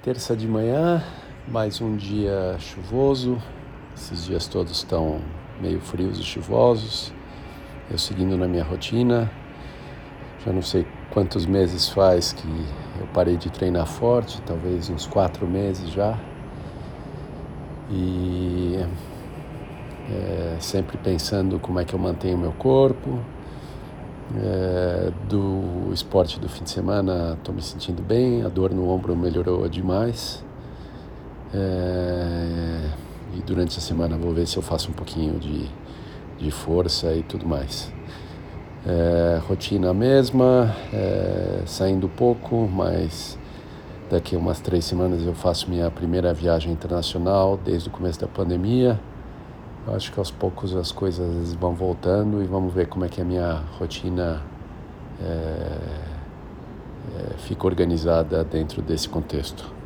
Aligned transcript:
Terça 0.00 0.36
de 0.36 0.46
manhã, 0.46 1.02
mais 1.48 1.80
um 1.80 1.96
dia 1.96 2.54
chuvoso. 2.60 3.36
Esses 3.96 4.26
dias 4.26 4.46
todos 4.46 4.70
estão 4.70 5.20
meio 5.60 5.80
frios 5.80 6.20
e 6.20 6.22
chuvosos. 6.22 7.12
Eu 7.90 7.98
seguindo 7.98 8.36
na 8.36 8.46
minha 8.46 8.62
rotina. 8.62 9.28
Já 10.46 10.52
não 10.52 10.62
sei 10.62 10.86
quantos 11.10 11.46
meses 11.46 11.88
faz 11.88 12.32
que 12.32 12.46
eu 13.00 13.08
parei 13.12 13.36
de 13.36 13.50
treinar 13.50 13.88
forte, 13.88 14.40
talvez 14.42 14.88
uns 14.88 15.04
quatro 15.04 15.48
meses 15.48 15.90
já. 15.90 16.16
E 17.90 18.78
é, 20.12 20.56
sempre 20.60 20.96
pensando 20.98 21.58
como 21.58 21.80
é 21.80 21.84
que 21.84 21.92
eu 21.92 21.98
mantenho 21.98 22.38
meu 22.38 22.52
corpo. 22.52 23.18
É, 24.36 25.10
do 25.26 25.90
esporte 25.92 26.38
do 26.38 26.48
fim 26.50 26.62
de 26.62 26.70
semana 26.70 27.34
estou 27.38 27.54
me 27.54 27.62
sentindo 27.62 28.02
bem, 28.02 28.44
a 28.44 28.48
dor 28.48 28.74
no 28.74 28.90
ombro 28.90 29.16
melhorou 29.16 29.66
demais. 29.68 30.44
É, 31.54 32.90
e 33.34 33.40
durante 33.40 33.78
a 33.78 33.80
semana 33.80 34.18
vou 34.18 34.32
ver 34.34 34.46
se 34.46 34.58
eu 34.58 34.62
faço 34.62 34.90
um 34.90 34.92
pouquinho 34.92 35.38
de, 35.38 35.66
de 36.38 36.50
força 36.50 37.14
e 37.14 37.22
tudo 37.22 37.46
mais. 37.46 37.90
É, 38.86 39.40
rotina 39.48 39.94
mesma, 39.94 40.74
é, 40.92 41.62
saindo 41.64 42.08
pouco, 42.08 42.68
mas 42.70 43.38
daqui 44.10 44.36
a 44.36 44.38
umas 44.38 44.60
três 44.60 44.84
semanas 44.84 45.24
eu 45.24 45.34
faço 45.34 45.70
minha 45.70 45.90
primeira 45.90 46.32
viagem 46.34 46.72
internacional 46.72 47.58
desde 47.62 47.88
o 47.88 47.92
começo 47.92 48.20
da 48.20 48.28
pandemia. 48.28 49.00
Acho 49.94 50.12
que 50.12 50.18
aos 50.18 50.30
poucos 50.30 50.74
as 50.76 50.92
coisas 50.92 51.54
vão 51.54 51.74
voltando 51.74 52.42
e 52.42 52.46
vamos 52.46 52.72
ver 52.72 52.88
como 52.88 53.04
é 53.04 53.08
que 53.08 53.20
a 53.20 53.24
minha 53.24 53.62
rotina 53.78 54.42
é, 55.20 55.24
é, 57.16 57.38
fica 57.38 57.66
organizada 57.66 58.44
dentro 58.44 58.82
desse 58.82 59.08
contexto. 59.08 59.77